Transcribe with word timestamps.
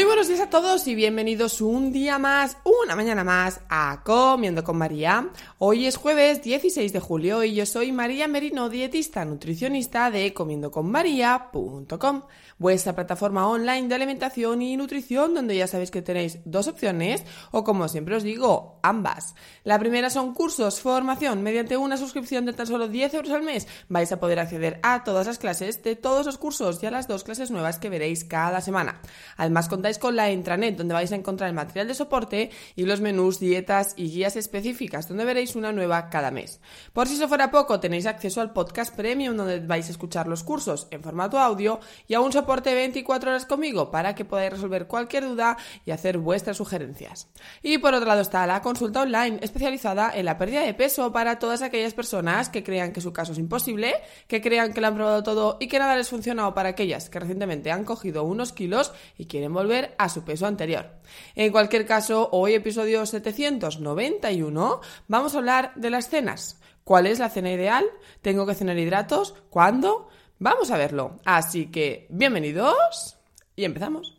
Muy 0.00 0.06
buenos 0.06 0.28
días 0.28 0.40
a 0.40 0.48
todos 0.48 0.86
y 0.86 0.94
bienvenidos 0.94 1.60
un 1.60 1.92
día 1.92 2.18
más, 2.18 2.56
una 2.64 2.96
mañana 2.96 3.22
más 3.22 3.60
a 3.68 4.00
Comiendo 4.02 4.64
con 4.64 4.78
María. 4.78 5.28
Hoy 5.58 5.84
es 5.84 5.98
jueves 5.98 6.42
16 6.42 6.94
de 6.94 7.00
julio 7.00 7.44
y 7.44 7.54
yo 7.54 7.66
soy 7.66 7.92
María 7.92 8.26
Merino, 8.26 8.70
dietista 8.70 9.26
nutricionista 9.26 10.10
de 10.10 10.32
comiendoconmaría.com, 10.32 12.22
vuestra 12.56 12.94
plataforma 12.94 13.46
online 13.46 13.88
de 13.88 13.94
alimentación 13.94 14.62
y 14.62 14.74
nutrición 14.78 15.34
donde 15.34 15.54
ya 15.54 15.66
sabéis 15.66 15.90
que 15.90 16.00
tenéis 16.00 16.38
dos 16.46 16.66
opciones 16.66 17.22
o 17.50 17.62
como 17.62 17.86
siempre 17.86 18.16
os 18.16 18.22
digo, 18.22 18.80
ambas. 18.82 19.34
La 19.64 19.78
primera 19.78 20.08
son 20.08 20.32
cursos, 20.32 20.80
formación, 20.80 21.42
mediante 21.42 21.76
una 21.76 21.98
suscripción 21.98 22.46
de 22.46 22.54
tan 22.54 22.66
solo 22.66 22.88
10 22.88 23.12
euros 23.12 23.32
al 23.32 23.42
mes 23.42 23.68
vais 23.90 24.10
a 24.10 24.18
poder 24.18 24.38
acceder 24.38 24.80
a 24.82 25.04
todas 25.04 25.26
las 25.26 25.38
clases 25.38 25.82
de 25.82 25.94
todos 25.94 26.24
los 26.24 26.38
cursos 26.38 26.82
y 26.82 26.86
a 26.86 26.90
las 26.90 27.06
dos 27.06 27.22
clases 27.22 27.50
nuevas 27.50 27.78
que 27.78 27.90
veréis 27.90 28.24
cada 28.24 28.62
semana. 28.62 29.02
Además 29.36 29.68
contáis 29.68 29.89
con 29.98 30.16
la 30.16 30.30
intranet 30.30 30.76
donde 30.76 30.94
vais 30.94 31.10
a 31.12 31.16
encontrar 31.16 31.48
el 31.48 31.54
material 31.56 31.88
de 31.88 31.94
soporte 31.94 32.50
y 32.76 32.84
los 32.84 33.00
menús, 33.00 33.40
dietas 33.40 33.94
y 33.96 34.10
guías 34.10 34.36
específicas 34.36 35.08
donde 35.08 35.24
veréis 35.24 35.56
una 35.56 35.72
nueva 35.72 36.10
cada 36.10 36.30
mes. 36.30 36.60
Por 36.92 37.08
si 37.08 37.14
eso 37.14 37.28
fuera 37.28 37.50
poco, 37.50 37.80
tenéis 37.80 38.06
acceso 38.06 38.40
al 38.40 38.52
podcast 38.52 38.94
premium 38.94 39.36
donde 39.36 39.60
vais 39.60 39.88
a 39.88 39.90
escuchar 39.90 40.26
los 40.26 40.44
cursos 40.44 40.86
en 40.90 41.02
formato 41.02 41.38
audio 41.38 41.80
y 42.06 42.14
a 42.14 42.20
un 42.20 42.32
soporte 42.32 42.74
24 42.74 43.30
horas 43.30 43.46
conmigo 43.46 43.90
para 43.90 44.14
que 44.14 44.24
podáis 44.24 44.52
resolver 44.52 44.86
cualquier 44.86 45.24
duda 45.24 45.56
y 45.84 45.90
hacer 45.90 46.18
vuestras 46.18 46.58
sugerencias. 46.58 47.28
Y 47.62 47.78
por 47.78 47.94
otro 47.94 48.06
lado 48.06 48.20
está 48.20 48.46
la 48.46 48.62
consulta 48.62 49.02
online 49.02 49.38
especializada 49.42 50.12
en 50.14 50.26
la 50.26 50.36
pérdida 50.36 50.62
de 50.62 50.74
peso 50.74 51.12
para 51.12 51.38
todas 51.38 51.62
aquellas 51.62 51.94
personas 51.94 52.48
que 52.50 52.62
crean 52.62 52.92
que 52.92 53.00
su 53.00 53.12
caso 53.12 53.32
es 53.32 53.38
imposible, 53.38 53.94
que 54.26 54.40
crean 54.40 54.72
que 54.72 54.80
lo 54.80 54.88
han 54.88 54.94
probado 54.94 55.22
todo 55.22 55.56
y 55.60 55.68
que 55.68 55.78
nada 55.78 55.96
les 55.96 56.10
funcionado 56.10 56.52
para 56.54 56.70
aquellas 56.70 57.08
que 57.08 57.20
recientemente 57.20 57.70
han 57.70 57.84
cogido 57.84 58.24
unos 58.24 58.52
kilos 58.52 58.92
y 59.16 59.26
quieren 59.26 59.54
volver 59.54 59.79
a 59.98 60.08
su 60.08 60.24
peso 60.24 60.46
anterior. 60.46 60.90
En 61.34 61.52
cualquier 61.52 61.86
caso, 61.86 62.28
hoy 62.32 62.54
episodio 62.54 63.04
791 63.06 64.80
vamos 65.08 65.34
a 65.34 65.38
hablar 65.38 65.72
de 65.76 65.90
las 65.90 66.08
cenas. 66.08 66.60
¿Cuál 66.84 67.06
es 67.06 67.18
la 67.18 67.30
cena 67.30 67.52
ideal? 67.52 67.84
¿Tengo 68.22 68.46
que 68.46 68.54
cenar 68.54 68.78
hidratos? 68.78 69.34
¿Cuándo? 69.50 70.08
Vamos 70.38 70.70
a 70.70 70.78
verlo. 70.78 71.18
Así 71.24 71.66
que, 71.66 72.06
bienvenidos 72.10 73.18
y 73.54 73.64
empezamos. 73.64 74.14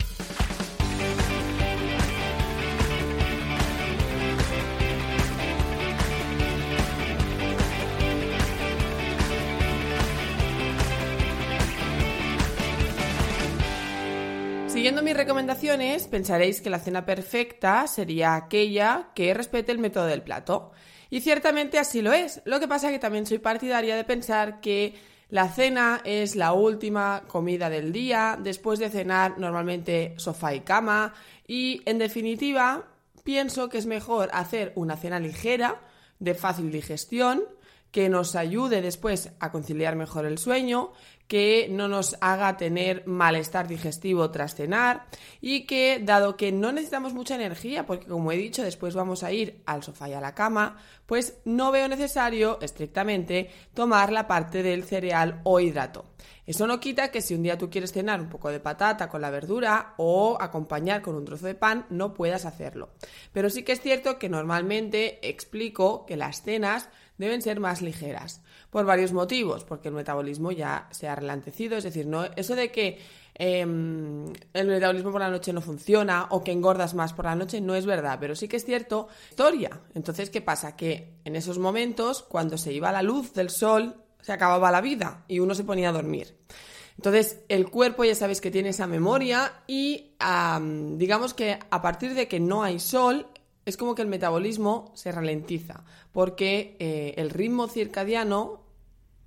Siguiendo 14.81 15.03
mis 15.03 15.15
recomendaciones, 15.15 16.07
pensaréis 16.07 16.59
que 16.59 16.71
la 16.71 16.79
cena 16.79 17.05
perfecta 17.05 17.85
sería 17.85 18.33
aquella 18.33 19.09
que 19.13 19.31
respete 19.31 19.71
el 19.71 19.77
método 19.77 20.07
del 20.07 20.23
plato. 20.23 20.71
Y 21.11 21.21
ciertamente 21.21 21.77
así 21.77 22.01
lo 22.01 22.11
es. 22.13 22.41
Lo 22.45 22.59
que 22.59 22.67
pasa 22.67 22.87
es 22.87 22.93
que 22.93 22.97
también 22.97 23.27
soy 23.27 23.37
partidaria 23.37 23.95
de 23.95 24.03
pensar 24.03 24.59
que 24.59 24.95
la 25.29 25.49
cena 25.49 26.01
es 26.03 26.35
la 26.35 26.53
última 26.53 27.21
comida 27.27 27.69
del 27.69 27.91
día. 27.91 28.39
Después 28.41 28.79
de 28.79 28.89
cenar, 28.89 29.37
normalmente 29.37 30.15
sofá 30.17 30.55
y 30.55 30.61
cama. 30.61 31.13
Y 31.45 31.83
en 31.85 31.99
definitiva, 31.99 32.87
pienso 33.23 33.69
que 33.69 33.77
es 33.77 33.85
mejor 33.85 34.31
hacer 34.33 34.71
una 34.73 34.97
cena 34.97 35.19
ligera, 35.19 35.79
de 36.17 36.33
fácil 36.33 36.71
digestión, 36.71 37.43
que 37.91 38.09
nos 38.09 38.35
ayude 38.35 38.81
después 38.81 39.31
a 39.39 39.51
conciliar 39.51 39.95
mejor 39.95 40.25
el 40.25 40.37
sueño, 40.37 40.93
que 41.31 41.67
no 41.69 41.87
nos 41.87 42.17
haga 42.19 42.57
tener 42.57 43.07
malestar 43.07 43.67
digestivo 43.67 44.31
tras 44.31 44.53
cenar 44.53 45.05
y 45.39 45.65
que, 45.65 46.01
dado 46.03 46.35
que 46.35 46.51
no 46.51 46.73
necesitamos 46.73 47.13
mucha 47.13 47.35
energía, 47.35 47.85
porque 47.85 48.05
como 48.05 48.33
he 48.33 48.37
dicho, 48.37 48.63
después 48.63 48.95
vamos 48.95 49.23
a 49.23 49.31
ir 49.31 49.61
al 49.65 49.81
sofá 49.81 50.09
y 50.09 50.13
a 50.13 50.19
la 50.19 50.35
cama, 50.35 50.75
pues 51.05 51.37
no 51.45 51.71
veo 51.71 51.87
necesario 51.87 52.59
estrictamente 52.61 53.49
tomar 53.73 54.11
la 54.11 54.27
parte 54.27 54.61
del 54.61 54.83
cereal 54.83 55.39
o 55.43 55.61
hidrato. 55.61 56.05
Eso 56.45 56.67
no 56.67 56.81
quita 56.81 57.11
que 57.11 57.21
si 57.21 57.33
un 57.33 57.43
día 57.43 57.57
tú 57.57 57.69
quieres 57.69 57.93
cenar 57.93 58.19
un 58.19 58.27
poco 58.27 58.49
de 58.49 58.59
patata 58.59 59.07
con 59.07 59.21
la 59.21 59.29
verdura 59.29 59.93
o 59.95 60.37
acompañar 60.37 61.01
con 61.01 61.15
un 61.15 61.23
trozo 61.23 61.45
de 61.45 61.55
pan, 61.55 61.85
no 61.89 62.13
puedas 62.13 62.45
hacerlo. 62.45 62.89
Pero 63.31 63.49
sí 63.49 63.63
que 63.63 63.71
es 63.71 63.79
cierto 63.79 64.19
que 64.19 64.27
normalmente 64.27 65.29
explico 65.29 66.05
que 66.05 66.17
las 66.17 66.41
cenas 66.41 66.89
deben 67.21 67.41
ser 67.41 67.59
más 67.59 67.81
ligeras 67.81 68.41
por 68.69 68.85
varios 68.85 69.13
motivos, 69.13 69.63
porque 69.63 69.87
el 69.87 69.93
metabolismo 69.93 70.51
ya 70.51 70.87
se 70.91 71.07
ha 71.07 71.15
relantecido, 71.15 71.77
es 71.77 71.85
decir, 71.85 72.07
no 72.07 72.25
eso 72.35 72.55
de 72.55 72.71
que 72.71 72.99
em, 73.35 74.25
el 74.53 74.67
metabolismo 74.67 75.11
por 75.11 75.21
la 75.21 75.29
noche 75.29 75.53
no 75.53 75.61
funciona 75.61 76.27
o 76.31 76.43
que 76.43 76.51
engordas 76.51 76.93
más 76.93 77.13
por 77.13 77.25
la 77.25 77.35
noche 77.35 77.61
no 77.61 77.75
es 77.75 77.85
verdad, 77.85 78.17
pero 78.19 78.35
sí 78.35 78.47
que 78.47 78.57
es 78.57 78.65
cierto 78.65 79.07
historia. 79.29 79.79
Entonces, 79.95 80.29
¿qué 80.29 80.41
pasa? 80.41 80.75
Que 80.75 81.15
en 81.23 81.35
esos 81.35 81.57
momentos, 81.59 82.23
cuando 82.23 82.57
se 82.57 82.73
iba 82.73 82.91
la 82.91 83.01
luz 83.01 83.33
del 83.33 83.49
sol, 83.49 83.95
se 84.21 84.33
acababa 84.33 84.71
la 84.71 84.81
vida 84.81 85.23
y 85.27 85.39
uno 85.39 85.55
se 85.55 85.63
ponía 85.63 85.89
a 85.89 85.93
dormir. 85.93 86.35
Entonces, 86.97 87.39
el 87.49 87.69
cuerpo 87.69 88.03
ya 88.03 88.13
sabéis 88.13 88.41
que 88.41 88.51
tiene 88.51 88.69
esa 88.69 88.85
memoria 88.85 89.63
y 89.65 90.13
digamos 90.97 91.33
que 91.33 91.57
a 91.69 91.81
partir 91.81 92.13
de 92.13 92.27
que 92.27 92.39
no 92.39 92.63
hay 92.63 92.79
sol, 92.79 93.27
es 93.65 93.77
como 93.77 93.95
que 93.95 94.01
el 94.01 94.07
metabolismo 94.07 94.91
se 94.95 95.11
ralentiza, 95.11 95.83
porque 96.11 96.75
eh, 96.79 97.13
el 97.17 97.29
ritmo 97.29 97.67
circadiano 97.67 98.61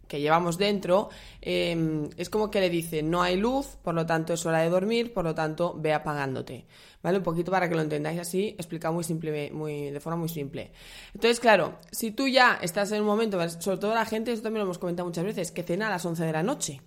que 0.09 0.21
llevamos 0.21 0.59
dentro 0.59 1.09
em, 1.41 2.09
es 2.17 2.31
como 2.31 2.50
que 2.50 2.61
le 2.61 2.71
dice 2.71 3.03
no 3.03 3.23
hay 3.23 3.37
luz, 3.37 3.77
por 3.83 3.94
lo 3.94 4.06
tanto 4.06 4.34
es 4.34 4.44
hora 4.47 4.61
de 4.61 4.71
dormir, 4.71 5.12
por 5.12 5.25
lo 5.25 5.34
tanto 5.34 5.75
ve 5.77 5.93
apagándote. 5.93 6.67
¿Vale? 7.03 7.19
Un 7.19 7.25
poquito 7.25 7.50
para 7.50 7.69
que 7.69 7.75
lo 7.75 7.83
entendáis 7.83 8.19
así, 8.19 8.55
explicado 8.59 8.94
muy 8.94 9.05
simple, 9.05 9.50
muy, 9.50 9.91
de 9.91 10.00
forma 10.00 10.19
muy 10.19 10.28
simple. 10.28 10.73
Entonces, 11.12 11.39
claro, 11.39 11.78
si 11.91 12.12
tú 12.12 12.28
ya 12.28 12.59
estás 12.62 12.93
en 12.93 13.03
un 13.03 13.06
momento, 13.06 13.39
sobre 13.61 13.77
todo 13.78 13.94
la 13.94 14.06
gente, 14.06 14.33
esto 14.33 14.44
también 14.44 14.61
lo 14.61 14.65
hemos 14.65 14.78
comentado 14.78 15.06
muchas 15.06 15.25
veces, 15.25 15.50
que 15.50 15.62
cena 15.62 15.89
a 15.89 15.91
las 15.91 16.05
11 16.05 16.25
de 16.25 16.33
la 16.33 16.43
noche. 16.43 16.81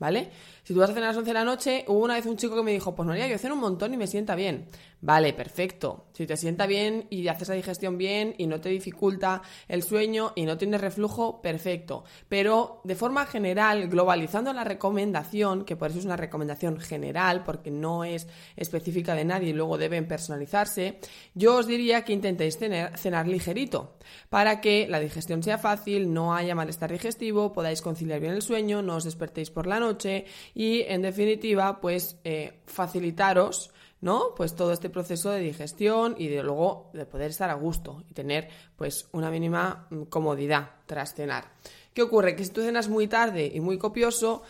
¿Vale? 0.00 0.30
Si 0.64 0.74
tú 0.74 0.80
vas 0.80 0.90
a 0.90 0.94
cenar 0.94 1.08
a 1.08 1.12
las 1.12 1.18
11 1.18 1.30
de 1.30 1.34
la 1.34 1.44
noche, 1.44 1.84
hubo 1.88 2.00
una 2.00 2.14
vez 2.14 2.26
un 2.26 2.36
chico 2.36 2.54
que 2.56 2.62
me 2.62 2.72
dijo, 2.72 2.94
pues 2.94 3.06
María, 3.06 3.28
yo 3.28 3.38
ceno 3.38 3.54
un 3.54 3.60
montón 3.60 3.94
y 3.94 3.96
me 3.96 4.06
sienta 4.06 4.34
bien. 4.34 4.68
Vale, 5.02 5.32
perfecto. 5.32 6.08
Si 6.12 6.26
te 6.26 6.36
sienta 6.36 6.66
bien 6.66 7.06
y 7.08 7.26
haces 7.28 7.48
la 7.48 7.54
digestión 7.54 7.96
bien 7.96 8.34
y 8.36 8.46
no 8.46 8.60
te 8.60 8.68
dificulta 8.68 9.40
el 9.66 9.82
sueño 9.82 10.32
y 10.36 10.44
no 10.44 10.58
tienes 10.58 10.80
reflujo, 10.82 11.40
perfecto. 11.40 12.04
Pero 12.28 12.82
de 12.84 12.94
forma 12.94 13.24
general, 13.24 13.88
globalizando 13.88 14.52
la 14.52 14.62
recomendación, 14.62 15.64
que 15.64 15.76
por 15.76 15.90
eso 15.90 16.00
es 16.00 16.04
una 16.04 16.18
recomendación 16.18 16.78
general, 16.78 17.44
porque 17.44 17.70
no 17.70 18.04
es 18.04 18.28
específica 18.56 19.14
de 19.14 19.24
nadie 19.24 19.50
y 19.50 19.54
luego 19.54 19.78
deben 19.78 20.06
personalizarse, 20.06 20.98
yo 21.34 21.56
os 21.56 21.66
diría 21.66 22.04
que 22.04 22.12
intentéis 22.12 22.58
tener, 22.58 22.98
cenar 22.98 23.26
ligerito, 23.26 23.94
para 24.28 24.60
que 24.60 24.86
la 24.86 25.00
digestión 25.00 25.42
sea 25.42 25.56
fácil, 25.56 26.12
no 26.12 26.34
haya 26.34 26.54
malestar 26.54 26.92
digestivo, 26.92 27.54
podáis 27.54 27.80
conciliar 27.80 28.20
bien 28.20 28.34
el 28.34 28.42
sueño, 28.42 28.82
no 28.82 28.96
os 28.96 29.04
despertéis 29.04 29.50
por 29.50 29.66
la 29.66 29.80
noche 29.80 30.26
y, 30.54 30.82
en 30.82 31.02
definitiva, 31.02 31.80
pues 31.80 32.18
eh, 32.24 32.60
facilitaros 32.66 33.72
¿no? 34.00 34.34
Pues 34.34 34.54
todo 34.54 34.72
este 34.72 34.88
proceso 34.88 35.30
de 35.30 35.40
digestión 35.40 36.14
y 36.18 36.28
de 36.28 36.42
luego 36.42 36.90
de 36.94 37.06
poder 37.06 37.30
estar 37.30 37.50
a 37.50 37.54
gusto 37.54 38.02
y 38.08 38.14
tener 38.14 38.48
pues 38.76 39.08
una 39.12 39.30
mínima 39.30 39.86
mm, 39.90 40.04
comodidad 40.04 40.70
tras 40.86 41.14
cenar. 41.14 41.52
¿Qué 41.92 42.02
ocurre? 42.02 42.36
Que 42.36 42.44
si 42.44 42.50
tú 42.50 42.62
cenas 42.62 42.88
muy 42.88 43.08
tarde 43.08 43.50
y 43.52 43.60
muy 43.60 43.78
copioso, 43.78 44.42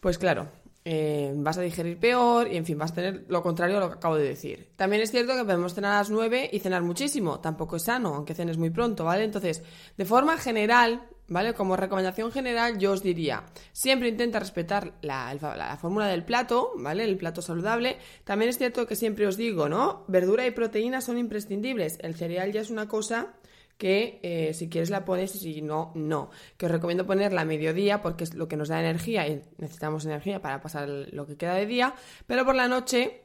pues 0.00 0.18
claro, 0.18 0.48
eh, 0.92 1.32
vas 1.36 1.56
a 1.56 1.60
digerir 1.60 2.00
peor 2.00 2.48
y 2.52 2.56
en 2.56 2.66
fin, 2.66 2.76
vas 2.76 2.90
a 2.90 2.94
tener 2.96 3.24
lo 3.28 3.44
contrario 3.44 3.76
a 3.76 3.80
lo 3.80 3.88
que 3.90 3.94
acabo 3.94 4.16
de 4.16 4.24
decir. 4.24 4.70
También 4.74 5.00
es 5.02 5.12
cierto 5.12 5.36
que 5.36 5.44
podemos 5.44 5.72
cenar 5.72 5.92
a 5.92 5.98
las 5.98 6.10
9 6.10 6.50
y 6.52 6.58
cenar 6.58 6.82
muchísimo, 6.82 7.38
tampoco 7.38 7.76
es 7.76 7.84
sano, 7.84 8.12
aunque 8.12 8.34
cenes 8.34 8.58
muy 8.58 8.70
pronto, 8.70 9.04
¿vale? 9.04 9.22
Entonces, 9.22 9.62
de 9.96 10.04
forma 10.04 10.36
general, 10.36 11.06
¿vale? 11.28 11.54
Como 11.54 11.76
recomendación 11.76 12.32
general, 12.32 12.76
yo 12.80 12.90
os 12.90 13.04
diría, 13.04 13.44
siempre 13.70 14.08
intenta 14.08 14.40
respetar 14.40 14.94
la, 15.00 15.32
la, 15.34 15.76
fórmula 15.76 16.08
del 16.08 16.24
plato, 16.24 16.72
¿vale? 16.74 17.04
El 17.04 17.16
plato 17.16 17.40
saludable. 17.40 17.96
También 18.24 18.48
es 18.48 18.58
cierto 18.58 18.88
que 18.88 18.96
siempre 18.96 19.28
os 19.28 19.36
digo, 19.36 19.68
¿no? 19.68 20.02
Verdura 20.08 20.44
y 20.44 20.50
proteína 20.50 21.00
son 21.00 21.18
imprescindibles. 21.18 21.98
El 22.00 22.16
cereal 22.16 22.50
ya 22.50 22.62
es 22.62 22.70
una 22.70 22.88
cosa 22.88 23.34
que 23.80 24.20
eh, 24.22 24.52
si 24.52 24.68
quieres 24.68 24.90
la 24.90 25.06
pones 25.06 25.34
y 25.34 25.38
si 25.38 25.62
no, 25.62 25.90
no. 25.94 26.30
Que 26.58 26.66
os 26.66 26.72
recomiendo 26.72 27.06
ponerla 27.06 27.40
a 27.40 27.44
mediodía 27.46 28.02
porque 28.02 28.24
es 28.24 28.34
lo 28.34 28.46
que 28.46 28.58
nos 28.58 28.68
da 28.68 28.78
energía 28.78 29.26
y 29.26 29.42
necesitamos 29.56 30.04
energía 30.04 30.42
para 30.42 30.60
pasar 30.60 30.88
lo 30.88 31.26
que 31.26 31.38
queda 31.38 31.54
de 31.54 31.64
día, 31.64 31.94
pero 32.26 32.44
por 32.44 32.54
la 32.54 32.68
noche 32.68 33.22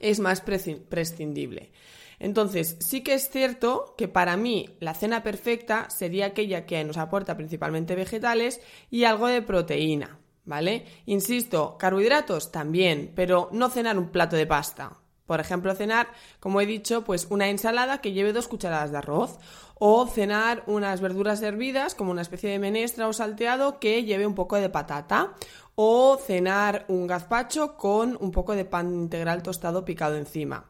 es 0.00 0.20
más 0.20 0.40
prescindible. 0.40 1.70
Entonces, 2.18 2.78
sí 2.80 3.02
que 3.02 3.12
es 3.12 3.28
cierto 3.28 3.94
que 3.98 4.08
para 4.08 4.38
mí 4.38 4.70
la 4.80 4.94
cena 4.94 5.22
perfecta 5.22 5.90
sería 5.90 6.26
aquella 6.26 6.64
que 6.64 6.82
nos 6.82 6.96
aporta 6.96 7.36
principalmente 7.36 7.94
vegetales 7.94 8.62
y 8.90 9.04
algo 9.04 9.28
de 9.28 9.42
proteína, 9.42 10.18
¿vale? 10.46 10.86
Insisto, 11.04 11.76
carbohidratos 11.78 12.50
también, 12.50 13.12
pero 13.14 13.50
no 13.52 13.68
cenar 13.68 13.98
un 13.98 14.08
plato 14.08 14.34
de 14.34 14.46
pasta. 14.46 14.98
Por 15.28 15.40
ejemplo, 15.40 15.74
cenar, 15.74 16.08
como 16.40 16.62
he 16.62 16.66
dicho, 16.66 17.04
pues 17.04 17.26
una 17.28 17.50
ensalada 17.50 18.00
que 18.00 18.12
lleve 18.12 18.32
dos 18.32 18.48
cucharadas 18.48 18.90
de 18.90 18.96
arroz. 18.96 19.38
O 19.74 20.06
cenar 20.06 20.64
unas 20.66 21.02
verduras 21.02 21.42
hervidas, 21.42 21.94
como 21.94 22.12
una 22.12 22.22
especie 22.22 22.48
de 22.48 22.58
menestra 22.58 23.06
o 23.06 23.12
salteado 23.12 23.78
que 23.78 24.04
lleve 24.04 24.26
un 24.26 24.34
poco 24.34 24.56
de 24.56 24.70
patata. 24.70 25.34
O 25.74 26.16
cenar 26.16 26.86
un 26.88 27.06
gazpacho 27.06 27.76
con 27.76 28.16
un 28.18 28.32
poco 28.32 28.56
de 28.56 28.64
pan 28.64 28.94
integral 28.94 29.42
tostado 29.42 29.84
picado 29.84 30.16
encima. 30.16 30.64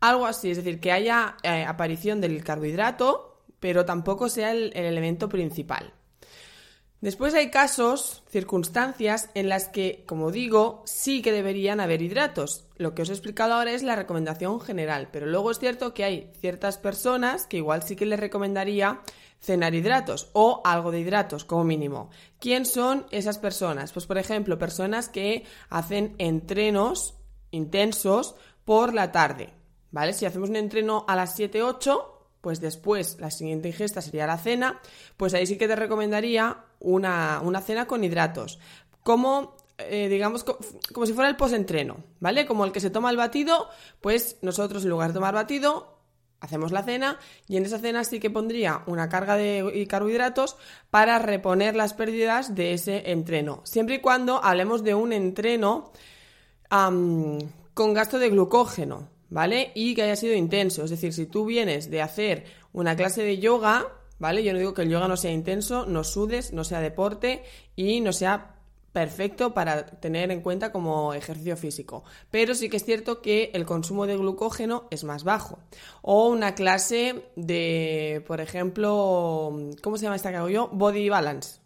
Algo 0.00 0.24
así, 0.24 0.50
es 0.52 0.56
decir, 0.56 0.80
que 0.80 0.90
haya 0.90 1.36
eh, 1.42 1.66
aparición 1.66 2.22
del 2.22 2.42
carbohidrato, 2.42 3.42
pero 3.60 3.84
tampoco 3.84 4.30
sea 4.30 4.52
el 4.52 4.72
elemento 4.74 5.28
principal. 5.28 5.92
Después 7.00 7.32
hay 7.34 7.50
casos, 7.50 8.24
circunstancias 8.28 9.30
en 9.34 9.48
las 9.48 9.68
que, 9.68 10.02
como 10.06 10.32
digo, 10.32 10.82
sí 10.84 11.22
que 11.22 11.30
deberían 11.30 11.78
haber 11.78 12.02
hidratos. 12.02 12.66
Lo 12.76 12.94
que 12.94 13.02
os 13.02 13.08
he 13.08 13.12
explicado 13.12 13.54
ahora 13.54 13.70
es 13.70 13.84
la 13.84 13.94
recomendación 13.94 14.60
general, 14.60 15.08
pero 15.12 15.26
luego 15.26 15.52
es 15.52 15.60
cierto 15.60 15.94
que 15.94 16.02
hay 16.02 16.32
ciertas 16.40 16.76
personas 16.76 17.46
que 17.46 17.58
igual 17.58 17.84
sí 17.84 17.94
que 17.94 18.04
les 18.04 18.18
recomendaría 18.18 19.00
cenar 19.40 19.76
hidratos 19.76 20.30
o 20.32 20.60
algo 20.64 20.90
de 20.90 20.98
hidratos 20.98 21.44
como 21.44 21.62
mínimo. 21.62 22.10
¿Quién 22.40 22.66
son 22.66 23.06
esas 23.12 23.38
personas? 23.38 23.92
Pues 23.92 24.06
por 24.06 24.18
ejemplo, 24.18 24.58
personas 24.58 25.08
que 25.08 25.44
hacen 25.70 26.16
entrenos 26.18 27.14
intensos 27.52 28.34
por 28.64 28.92
la 28.92 29.12
tarde, 29.12 29.54
¿vale? 29.92 30.14
Si 30.14 30.26
hacemos 30.26 30.50
un 30.50 30.56
entreno 30.56 31.04
a 31.06 31.14
las 31.14 31.38
7-8, 31.38 32.17
pues 32.48 32.62
después 32.62 33.18
la 33.20 33.30
siguiente 33.30 33.68
ingesta 33.68 34.00
sería 34.00 34.26
la 34.26 34.38
cena, 34.38 34.80
pues 35.18 35.34
ahí 35.34 35.46
sí 35.46 35.58
que 35.58 35.68
te 35.68 35.76
recomendaría 35.76 36.64
una, 36.80 37.42
cena 37.60 37.86
con 37.86 38.02
hidratos. 38.02 38.58
Como, 39.02 39.54
eh, 39.76 40.08
digamos, 40.08 40.44
como 40.44 41.04
si 41.04 41.12
fuera 41.12 41.28
el 41.28 41.36
post-entreno, 41.36 41.98
¿vale? 42.20 42.46
Como 42.46 42.64
el 42.64 42.72
que 42.72 42.80
se 42.80 42.88
toma 42.88 43.10
el 43.10 43.18
batido, 43.18 43.68
pues 44.00 44.38
nosotros 44.40 44.82
en 44.82 44.88
lugar 44.88 45.08
de 45.08 45.14
tomar 45.16 45.34
batido, 45.34 45.98
hacemos 46.40 46.72
la 46.72 46.82
cena 46.82 47.18
y 47.48 47.58
en 47.58 47.66
esa 47.66 47.80
cena 47.80 48.02
sí 48.02 48.18
que 48.18 48.30
pondría 48.30 48.82
una 48.86 49.10
carga 49.10 49.36
de 49.36 49.86
carbohidratos 49.86 50.56
para 50.88 51.18
reponer 51.18 51.76
las 51.76 51.92
pérdidas 51.92 52.54
de 52.54 52.72
ese 52.72 53.10
entreno. 53.10 53.60
Siempre 53.64 53.96
y 53.96 54.00
cuando 54.00 54.42
hablemos 54.42 54.82
de 54.84 54.94
un 54.94 55.12
entreno 55.12 55.92
con 56.70 57.92
gasto 57.92 58.18
de 58.18 58.30
glucógeno, 58.30 59.17
¿vale? 59.30 59.72
Y 59.74 59.94
que 59.94 60.02
haya 60.02 60.16
sido 60.16 60.34
intenso. 60.34 60.84
Es 60.84 60.90
decir, 60.90 61.12
si 61.12 61.26
tú 61.26 61.44
vienes 61.44 61.90
de 61.90 62.02
hacer 62.02 62.44
una 62.72 62.96
clase 62.96 63.22
de 63.22 63.38
yoga, 63.38 63.86
¿vale? 64.18 64.42
Yo 64.42 64.52
no 64.52 64.58
digo 64.58 64.74
que 64.74 64.82
el 64.82 64.90
yoga 64.90 65.08
no 65.08 65.16
sea 65.16 65.32
intenso, 65.32 65.86
no 65.86 66.04
sudes, 66.04 66.52
no 66.52 66.64
sea 66.64 66.80
deporte 66.80 67.42
y 67.76 68.00
no 68.00 68.12
sea 68.12 68.54
perfecto 68.92 69.54
para 69.54 69.86
tener 69.86 70.30
en 70.30 70.40
cuenta 70.40 70.72
como 70.72 71.14
ejercicio 71.14 71.56
físico. 71.56 72.04
Pero 72.30 72.54
sí 72.54 72.68
que 72.68 72.78
es 72.78 72.84
cierto 72.84 73.20
que 73.20 73.50
el 73.54 73.64
consumo 73.64 74.06
de 74.06 74.16
glucógeno 74.16 74.88
es 74.90 75.04
más 75.04 75.24
bajo. 75.24 75.60
O 76.02 76.28
una 76.28 76.54
clase 76.54 77.30
de, 77.36 78.24
por 78.26 78.40
ejemplo, 78.40 79.56
¿cómo 79.82 79.98
se 79.98 80.04
llama 80.04 80.16
esta 80.16 80.30
que 80.30 80.36
hago 80.36 80.48
yo? 80.48 80.68
Body 80.72 81.08
balance. 81.08 81.60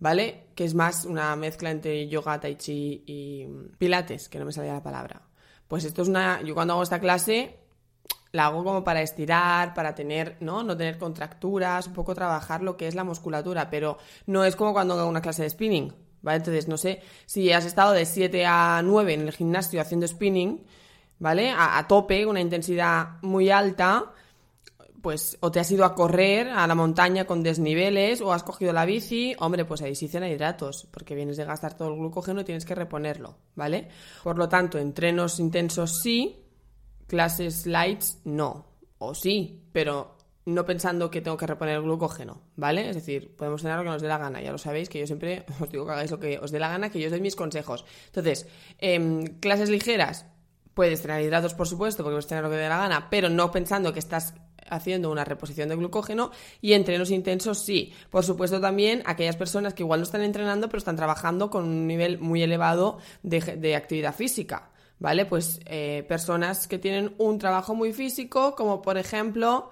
¿Vale? 0.00 0.48
Que 0.56 0.64
es 0.64 0.74
más 0.74 1.04
una 1.04 1.36
mezcla 1.36 1.70
entre 1.70 2.08
yoga, 2.08 2.40
tai 2.40 2.56
chi 2.56 3.04
y 3.06 3.46
pilates, 3.78 4.28
que 4.28 4.38
no 4.38 4.44
me 4.44 4.52
salía 4.52 4.72
la 4.72 4.82
palabra. 4.82 5.22
Pues 5.68 5.84
esto 5.84 6.02
es 6.02 6.08
una. 6.08 6.42
Yo 6.42 6.54
cuando 6.54 6.74
hago 6.74 6.82
esta 6.82 7.00
clase 7.00 7.58
la 8.34 8.46
hago 8.46 8.64
como 8.64 8.82
para 8.82 9.00
estirar, 9.00 9.74
para 9.74 9.94
tener, 9.94 10.36
¿no? 10.40 10.64
No 10.64 10.76
tener 10.76 10.98
contracturas, 10.98 11.86
un 11.86 11.92
poco 11.92 12.14
trabajar 12.14 12.62
lo 12.62 12.76
que 12.76 12.88
es 12.88 12.96
la 12.96 13.04
musculatura, 13.04 13.70
pero 13.70 13.96
no 14.26 14.44
es 14.44 14.56
como 14.56 14.72
cuando 14.72 14.94
hago 14.94 15.08
una 15.08 15.22
clase 15.22 15.44
de 15.44 15.50
spinning, 15.50 15.94
¿vale? 16.20 16.38
Entonces, 16.38 16.66
no 16.66 16.76
sé, 16.76 17.00
si 17.26 17.52
has 17.52 17.64
estado 17.64 17.92
de 17.92 18.04
7 18.04 18.44
a 18.44 18.82
9 18.82 19.14
en 19.14 19.20
el 19.20 19.32
gimnasio 19.32 19.80
haciendo 19.80 20.08
spinning, 20.08 20.66
¿vale? 21.20 21.50
A, 21.50 21.78
a 21.78 21.86
tope, 21.86 22.26
una 22.26 22.40
intensidad 22.40 23.22
muy 23.22 23.50
alta, 23.50 24.12
pues 25.04 25.36
o 25.40 25.52
te 25.52 25.60
has 25.60 25.70
ido 25.70 25.84
a 25.84 25.94
correr 25.94 26.48
a 26.48 26.66
la 26.66 26.74
montaña 26.74 27.26
con 27.26 27.42
desniveles 27.42 28.22
o 28.22 28.32
has 28.32 28.42
cogido 28.42 28.72
la 28.72 28.86
bici, 28.86 29.36
hombre, 29.38 29.66
pues 29.66 29.82
ahí 29.82 29.94
sí 29.94 30.08
cena 30.08 30.30
hidratos, 30.30 30.88
porque 30.90 31.14
vienes 31.14 31.36
de 31.36 31.44
gastar 31.44 31.76
todo 31.76 31.88
el 31.88 31.98
glucógeno 31.98 32.40
y 32.40 32.44
tienes 32.44 32.64
que 32.64 32.74
reponerlo, 32.74 33.36
¿vale? 33.54 33.88
Por 34.22 34.38
lo 34.38 34.48
tanto, 34.48 34.78
entrenos 34.78 35.40
intensos 35.40 36.00
sí, 36.02 36.46
clases 37.06 37.66
lights 37.66 38.22
no, 38.24 38.64
o 38.96 39.14
sí, 39.14 39.68
pero 39.72 40.16
no 40.46 40.64
pensando 40.64 41.10
que 41.10 41.20
tengo 41.20 41.36
que 41.36 41.46
reponer 41.46 41.76
el 41.76 41.82
glucógeno, 41.82 42.40
¿vale? 42.56 42.88
Es 42.88 42.96
decir, 42.96 43.36
podemos 43.36 43.60
cenar 43.60 43.80
lo 43.80 43.84
que 43.84 43.90
nos 43.90 44.00
dé 44.00 44.08
la 44.08 44.16
gana, 44.16 44.40
ya 44.40 44.52
lo 44.52 44.58
sabéis, 44.58 44.88
que 44.88 45.00
yo 45.00 45.06
siempre 45.06 45.44
os 45.60 45.70
digo 45.70 45.84
que 45.84 45.92
hagáis 45.92 46.10
lo 46.10 46.18
que 46.18 46.38
os 46.38 46.50
dé 46.50 46.58
la 46.58 46.70
gana, 46.70 46.88
que 46.88 46.98
yo 46.98 47.08
os 47.08 47.12
doy 47.12 47.20
mis 47.20 47.36
consejos. 47.36 47.84
Entonces, 48.06 48.48
em, 48.78 49.38
clases 49.38 49.68
ligeras, 49.68 50.24
puedes 50.74 51.02
tener 51.02 51.22
hidratos, 51.22 51.54
por 51.54 51.68
supuesto, 51.68 52.02
porque 52.02 52.14
puedes 52.14 52.26
tener 52.26 52.44
lo 52.44 52.50
que 52.50 52.56
te 52.56 52.62
dé 52.62 52.68
la 52.68 52.78
gana, 52.78 53.08
pero 53.10 53.28
no 53.28 53.50
pensando 53.50 53.92
que 53.92 53.98
estás 53.98 54.34
haciendo 54.68 55.10
una 55.10 55.24
reposición 55.24 55.68
de 55.68 55.76
glucógeno 55.76 56.30
y 56.60 56.72
entrenos 56.72 57.10
intensos 57.10 57.64
sí. 57.64 57.92
Por 58.10 58.24
supuesto 58.24 58.60
también 58.60 59.02
aquellas 59.06 59.36
personas 59.36 59.74
que 59.74 59.82
igual 59.82 60.00
no 60.00 60.04
están 60.04 60.22
entrenando 60.22 60.68
pero 60.68 60.78
están 60.78 60.96
trabajando 60.96 61.50
con 61.50 61.64
un 61.64 61.86
nivel 61.86 62.18
muy 62.18 62.42
elevado 62.42 62.98
de 63.22 63.76
actividad 63.76 64.14
física. 64.14 64.70
¿vale? 64.98 65.26
Pues 65.26 65.60
eh, 65.66 66.04
personas 66.08 66.66
que 66.66 66.78
tienen 66.78 67.14
un 67.18 67.38
trabajo 67.38 67.74
muy 67.74 67.92
físico, 67.92 68.54
como 68.54 68.82
por 68.82 68.96
ejemplo, 68.98 69.70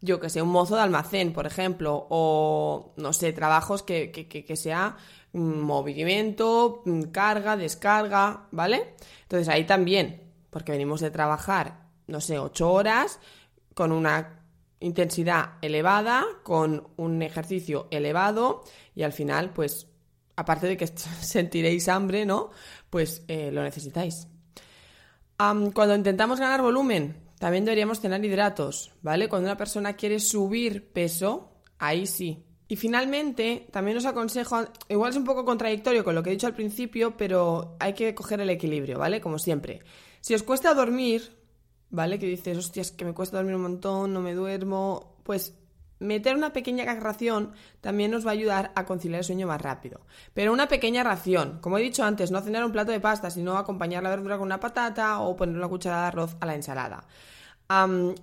yo 0.00 0.20
que 0.20 0.30
sé, 0.30 0.42
un 0.42 0.48
mozo 0.48 0.76
de 0.76 0.82
almacén, 0.82 1.32
por 1.32 1.46
ejemplo, 1.46 2.06
o 2.08 2.92
no 2.96 3.12
sé, 3.12 3.32
trabajos 3.32 3.82
que, 3.82 4.10
que, 4.10 4.26
que, 4.26 4.56
sea 4.56 4.96
mm, 5.32 5.60
movimiento, 5.60 6.82
mm, 6.84 7.02
carga, 7.04 7.56
descarga, 7.56 8.46
¿vale? 8.52 8.94
Entonces 9.22 9.48
ahí 9.48 9.64
también, 9.64 10.22
porque 10.50 10.72
venimos 10.72 11.00
de 11.00 11.10
trabajar, 11.10 11.86
no 12.06 12.20
sé, 12.20 12.38
ocho 12.38 12.72
horas, 12.72 13.20
con 13.74 13.92
una 13.92 14.44
intensidad 14.80 15.54
elevada, 15.62 16.24
con 16.42 16.88
un 16.96 17.22
ejercicio 17.22 17.88
elevado, 17.90 18.64
y 18.94 19.02
al 19.02 19.12
final, 19.12 19.52
pues, 19.52 19.86
aparte 20.36 20.66
de 20.66 20.76
que 20.76 20.86
sentiréis 21.20 21.88
hambre, 21.88 22.26
¿no? 22.26 22.50
Pues 22.90 23.24
eh, 23.28 23.50
lo 23.52 23.62
necesitáis 23.62 24.26
cuando 25.72 25.94
intentamos 25.94 26.38
ganar 26.38 26.60
volumen, 26.60 27.16
también 27.38 27.64
deberíamos 27.64 28.00
tener 28.00 28.22
hidratos, 28.22 28.92
¿vale? 29.00 29.28
Cuando 29.28 29.48
una 29.48 29.56
persona 29.56 29.94
quiere 29.94 30.20
subir 30.20 30.92
peso, 30.92 31.54
ahí 31.78 32.06
sí. 32.06 32.44
Y 32.68 32.76
finalmente, 32.76 33.66
también 33.72 33.96
os 33.96 34.04
aconsejo, 34.04 34.64
igual 34.88 35.10
es 35.10 35.16
un 35.16 35.24
poco 35.24 35.44
contradictorio 35.44 36.04
con 36.04 36.14
lo 36.14 36.22
que 36.22 36.30
he 36.30 36.34
dicho 36.34 36.46
al 36.46 36.54
principio, 36.54 37.16
pero 37.16 37.76
hay 37.80 37.94
que 37.94 38.14
coger 38.14 38.40
el 38.40 38.50
equilibrio, 38.50 38.98
¿vale? 38.98 39.20
Como 39.20 39.38
siempre. 39.38 39.80
Si 40.20 40.34
os 40.34 40.42
cuesta 40.42 40.74
dormir, 40.74 41.36
¿vale? 41.90 42.18
Que 42.18 42.26
dices, 42.26 42.56
hostias, 42.56 42.92
que 42.92 43.04
me 43.04 43.14
cuesta 43.14 43.38
dormir 43.38 43.56
un 43.56 43.62
montón, 43.62 44.12
no 44.12 44.20
me 44.20 44.34
duermo, 44.34 45.16
pues 45.24 45.54
meter 46.00 46.34
una 46.34 46.52
pequeña 46.52 46.84
ración 46.94 47.52
también 47.80 48.10
nos 48.10 48.26
va 48.26 48.30
a 48.30 48.32
ayudar 48.32 48.72
a 48.74 48.84
conciliar 48.86 49.20
el 49.20 49.24
sueño 49.24 49.46
más 49.46 49.60
rápido. 49.60 50.00
Pero 50.34 50.52
una 50.52 50.66
pequeña 50.66 51.04
ración, 51.04 51.58
como 51.60 51.78
he 51.78 51.82
dicho 51.82 52.02
antes, 52.02 52.30
no 52.30 52.40
cenar 52.40 52.64
un 52.64 52.72
plato 52.72 52.90
de 52.90 53.00
pasta, 53.00 53.30
sino 53.30 53.56
acompañar 53.56 54.02
la 54.02 54.10
verdura 54.10 54.38
con 54.38 54.46
una 54.46 54.60
patata 54.60 55.20
o 55.20 55.36
poner 55.36 55.56
una 55.56 55.68
cucharada 55.68 56.02
de 56.02 56.08
arroz 56.08 56.36
a 56.40 56.46
la 56.46 56.54
ensalada. 56.54 57.06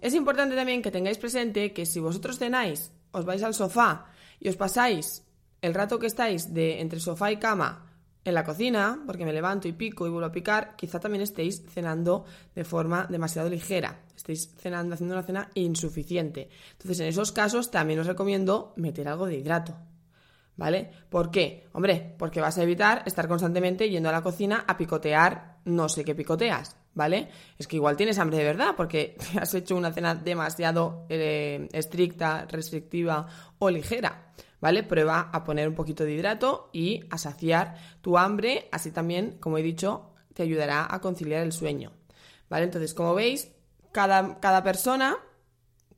es 0.01 0.13
importante 0.13 0.55
también 0.55 0.81
que 0.81 0.91
tengáis 0.91 1.17
presente 1.17 1.71
que 1.71 1.85
si 1.85 1.99
vosotros 1.99 2.37
cenáis, 2.37 2.91
os 3.11 3.25
vais 3.25 3.43
al 3.43 3.53
sofá 3.53 4.05
y 4.39 4.49
os 4.49 4.57
pasáis 4.57 5.23
el 5.61 5.73
rato 5.73 5.99
que 5.99 6.07
estáis 6.07 6.53
de 6.53 6.81
entre 6.81 6.99
sofá 6.99 7.31
y 7.31 7.37
cama 7.37 7.86
en 8.27 8.33
la 8.33 8.43
cocina, 8.43 9.01
porque 9.05 9.23
me 9.23 9.31
levanto 9.31 9.69
y 9.69 9.71
pico 9.71 10.05
y 10.05 10.09
vuelvo 10.09 10.27
a 10.27 10.31
picar, 10.33 10.75
quizá 10.75 10.99
también 10.99 11.21
estéis 11.21 11.63
cenando 11.69 12.25
de 12.53 12.65
forma 12.65 13.07
demasiado 13.09 13.49
ligera. 13.49 14.01
Estéis 14.17 14.53
cenando, 14.57 14.95
haciendo 14.95 15.15
una 15.15 15.23
cena 15.23 15.49
insuficiente. 15.53 16.49
Entonces, 16.73 16.99
en 16.99 17.07
esos 17.07 17.31
casos 17.31 17.71
también 17.71 18.01
os 18.01 18.05
recomiendo 18.05 18.73
meter 18.75 19.07
algo 19.07 19.27
de 19.27 19.37
hidrato. 19.37 19.77
¿Vale? 20.57 20.89
¿Por 21.09 21.31
qué? 21.31 21.67
Hombre, 21.71 22.15
porque 22.17 22.41
vas 22.41 22.57
a 22.57 22.63
evitar 22.63 23.03
estar 23.05 23.29
constantemente 23.29 23.89
yendo 23.89 24.09
a 24.09 24.11
la 24.11 24.23
cocina 24.23 24.65
a 24.67 24.75
picotear 24.75 25.59
no 25.63 25.87
sé 25.87 26.03
qué 26.03 26.15
picoteas, 26.15 26.75
¿vale? 26.97 27.29
Es 27.59 27.67
que 27.67 27.75
igual 27.75 27.95
tienes 27.95 28.17
hambre 28.17 28.39
de 28.39 28.43
verdad 28.43 28.73
porque 28.75 29.15
has 29.39 29.53
hecho 29.53 29.75
una 29.75 29.93
cena 29.93 30.15
demasiado 30.15 31.05
eh, 31.07 31.69
estricta, 31.71 32.45
restrictiva 32.49 33.27
o 33.59 33.69
ligera, 33.69 34.33
¿vale? 34.59 34.83
Prueba 34.83 35.29
a 35.31 35.43
poner 35.43 35.69
un 35.69 35.75
poquito 35.75 36.03
de 36.03 36.13
hidrato 36.13 36.69
y 36.73 37.03
a 37.11 37.17
saciar 37.17 37.75
tu 38.01 38.17
hambre, 38.17 38.67
así 38.71 38.91
también, 38.91 39.37
como 39.39 39.59
he 39.59 39.63
dicho, 39.63 40.15
te 40.33 40.43
ayudará 40.43 40.87
a 40.89 40.99
conciliar 40.99 41.43
el 41.43 41.53
sueño, 41.53 41.93
¿vale? 42.49 42.65
Entonces, 42.65 42.93
como 42.95 43.13
veis, 43.13 43.51
cada, 43.91 44.39
cada 44.39 44.63
persona 44.63 45.17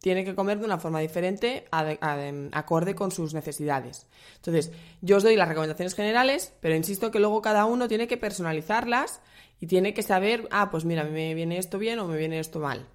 tiene 0.01 0.23
que 0.23 0.35
comer 0.35 0.59
de 0.59 0.65
una 0.65 0.79
forma 0.79 0.99
diferente, 0.99 1.65
acorde 1.71 2.95
con 2.95 3.11
sus 3.11 3.33
necesidades. 3.33 4.07
Entonces, 4.35 4.71
yo 5.01 5.17
os 5.17 5.23
doy 5.23 5.35
las 5.35 5.49
recomendaciones 5.49 5.93
generales, 5.93 6.53
pero 6.61 6.75
insisto 6.75 7.11
que 7.11 7.19
luego 7.19 7.41
cada 7.41 7.65
uno 7.65 7.87
tiene 7.89 8.07
que 8.07 8.15
personalizarlas 8.15 9.19
y 9.59 9.67
tiene 9.67 9.93
que 9.93 10.03
saber, 10.03 10.47
ah, 10.51 10.69
pues 10.71 10.85
mira, 10.85 11.03
me 11.03 11.33
viene 11.33 11.57
esto 11.57 11.77
bien 11.77 11.99
o 11.99 12.07
me 12.07 12.17
viene 12.17 12.39
esto 12.39 12.59
mal. 12.59 12.87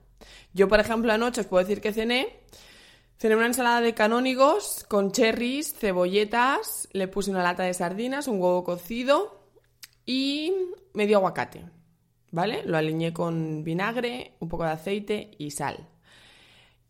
Yo, 0.53 0.69
por 0.69 0.81
ejemplo, 0.81 1.13
anoche 1.13 1.43
os 1.43 1.47
puedo 1.47 1.65
decir 1.65 1.81
que 1.81 1.93
cené, 1.93 2.41
cené 3.19 3.37
una 3.37 3.47
ensalada 3.47 3.81
de 3.81 3.95
canónigos 3.95 4.85
con 4.89 5.13
cherries, 5.13 5.75
cebolletas, 5.75 6.89
le 6.93 7.09
puse 7.09 7.31
una 7.31 7.43
lata 7.43 7.65
de 7.65 7.75
sardinas, 7.75 8.29
un 8.29 8.41
huevo 8.41 8.65
cocido 8.65 9.41
y 10.07 10.53
medio 10.95 11.19
aguacate, 11.19 11.65
¿vale? 12.31 12.63
Lo 12.65 12.79
aliñé 12.79 13.13
con 13.13 13.65
vinagre, 13.65 14.35
un 14.41 14.49
poco 14.49 14.65
de 14.65 14.71
aceite 14.71 15.33
y 15.39 15.51
sal. 15.51 15.89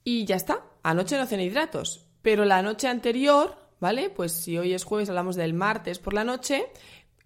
Y 0.05 0.25
ya 0.27 0.37
está. 0.37 0.63
Anoche 0.83 1.17
no 1.17 1.27
cené 1.27 1.45
hidratos. 1.45 2.07
Pero 2.21 2.45
la 2.45 2.63
noche 2.63 2.89
anterior, 2.89 3.57
¿vale? 3.81 4.11
Pues 4.11 4.33
si 4.33 4.57
hoy 4.59 4.75
es 4.75 4.85
jueves, 4.85 5.09
hablamos 5.09 5.37
del 5.37 5.55
martes 5.55 5.99
por 5.99 6.13
la 6.13 6.25
noche, 6.25 6.67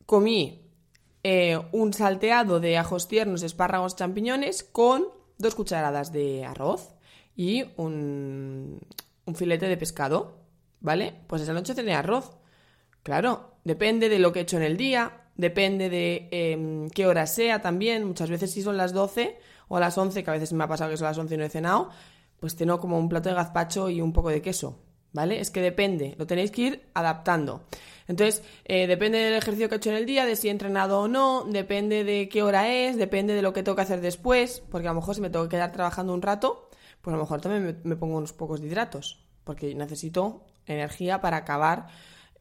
comí 0.06 0.67
eh, 1.22 1.58
un 1.72 1.92
salteado 1.92 2.60
de 2.60 2.78
ajos 2.78 3.08
tiernos, 3.08 3.42
espárragos, 3.42 3.96
champiñones 3.96 4.62
con 4.62 5.06
dos 5.38 5.54
cucharadas 5.54 6.12
de 6.12 6.44
arroz 6.44 6.94
y 7.36 7.64
un, 7.76 8.80
un 9.24 9.34
filete 9.34 9.68
de 9.68 9.76
pescado, 9.76 10.38
¿vale? 10.80 11.14
Pues 11.26 11.42
esa 11.42 11.52
noche 11.52 11.74
cené 11.74 11.94
arroz. 11.94 12.36
Claro, 13.02 13.54
depende 13.64 14.08
de 14.08 14.18
lo 14.18 14.32
que 14.32 14.40
he 14.40 14.42
hecho 14.42 14.56
en 14.56 14.64
el 14.64 14.76
día, 14.76 15.28
depende 15.36 15.88
de 15.88 16.28
em, 16.30 16.90
qué 16.90 17.06
hora 17.06 17.26
sea 17.26 17.60
también. 17.60 18.04
Muchas 18.04 18.28
veces 18.28 18.52
si 18.52 18.62
son 18.62 18.76
las 18.76 18.92
12 18.92 19.38
o 19.68 19.80
las 19.80 19.96
11, 19.96 20.22
que 20.22 20.30
a 20.30 20.34
veces 20.34 20.52
me 20.52 20.64
ha 20.64 20.68
pasado 20.68 20.90
que 20.90 20.96
son 20.96 21.06
las 21.06 21.18
11 21.18 21.34
y 21.34 21.38
no 21.38 21.44
he 21.44 21.48
cenado, 21.48 21.90
pues 22.40 22.56
tengo 22.56 22.78
como 22.80 22.98
un 22.98 23.08
plato 23.08 23.28
de 23.28 23.34
gazpacho 23.34 23.88
y 23.88 24.00
un 24.00 24.12
poco 24.12 24.30
de 24.30 24.42
queso, 24.42 24.78
¿vale? 25.12 25.40
Es 25.40 25.50
que 25.50 25.60
depende, 25.60 26.14
lo 26.18 26.26
tenéis 26.26 26.50
que 26.50 26.62
ir 26.62 26.88
adaptando. 26.94 27.64
Entonces, 28.08 28.42
eh, 28.64 28.86
depende 28.86 29.18
del 29.18 29.34
ejercicio 29.34 29.68
que 29.68 29.74
he 29.74 29.78
hecho 29.78 29.90
en 29.90 29.96
el 29.96 30.06
día, 30.06 30.24
de 30.24 30.34
si 30.34 30.48
he 30.48 30.50
entrenado 30.50 31.00
o 31.00 31.08
no, 31.08 31.44
depende 31.44 32.04
de 32.04 32.28
qué 32.30 32.42
hora 32.42 32.72
es, 32.72 32.96
depende 32.96 33.34
de 33.34 33.42
lo 33.42 33.52
que 33.52 33.62
tengo 33.62 33.76
que 33.76 33.82
hacer 33.82 34.00
después, 34.00 34.62
porque 34.70 34.88
a 34.88 34.92
lo 34.92 35.00
mejor 35.00 35.14
si 35.14 35.20
me 35.20 35.28
tengo 35.28 35.44
que 35.44 35.56
quedar 35.56 35.72
trabajando 35.72 36.14
un 36.14 36.22
rato, 36.22 36.70
pues 37.02 37.12
a 37.12 37.16
lo 37.18 37.22
mejor 37.22 37.42
también 37.42 37.80
me, 37.84 37.96
pongo 37.96 38.16
unos 38.16 38.32
pocos 38.32 38.60
de 38.60 38.66
hidratos, 38.66 39.22
porque 39.44 39.74
necesito 39.74 40.46
energía 40.66 41.20
para 41.20 41.36
acabar 41.36 41.88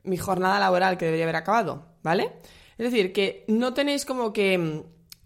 mi 0.04 0.18
jornada 0.18 0.58
laboral 0.58 0.98
que 0.98 1.06
debería 1.06 1.26
haber 1.26 1.36
acabado, 1.36 1.86
¿vale? 2.02 2.32
Es 2.78 2.90
decir, 2.92 3.12
que 3.12 3.44
no 3.50 3.74
tenéis 3.74 4.06
como 4.06 4.32
que, 4.32 4.58
mm, 4.58 4.84